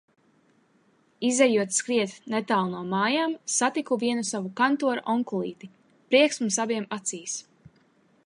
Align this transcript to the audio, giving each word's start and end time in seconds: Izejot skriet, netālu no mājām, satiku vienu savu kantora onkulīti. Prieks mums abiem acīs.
Izejot 1.27 1.75
skriet, 1.79 2.15
netālu 2.33 2.71
no 2.71 2.79
mājām, 2.93 3.35
satiku 3.57 3.99
vienu 4.05 4.25
savu 4.31 4.51
kantora 4.61 5.05
onkulīti. 5.15 5.69
Prieks 6.15 6.43
mums 6.45 6.57
abiem 6.65 6.89
acīs. 6.99 7.37